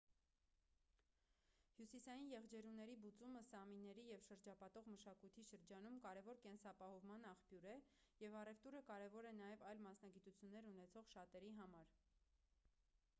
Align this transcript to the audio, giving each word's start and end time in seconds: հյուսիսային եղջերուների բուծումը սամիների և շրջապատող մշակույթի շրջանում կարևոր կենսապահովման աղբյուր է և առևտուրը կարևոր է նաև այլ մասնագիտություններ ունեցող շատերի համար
հյուսիսային 1.79 2.31
եղջերուների 2.35 2.95
բուծումը 3.03 3.43
սամիների 3.49 4.05
և 4.07 4.23
շրջապատող 4.29 4.89
մշակույթի 4.93 5.45
շրջանում 5.51 6.01
կարևոր 6.07 6.41
կենսապահովման 6.47 7.29
աղբյուր 7.35 7.69
է 7.75 7.77
և 8.25 8.39
առևտուրը 8.43 8.83
կարևոր 8.91 9.31
է 9.35 9.37
նաև 9.43 9.67
այլ 9.75 9.87
մասնագիտություններ 9.91 10.71
ունեցող 10.75 11.15
շատերի 11.17 11.53
համար 11.63 11.95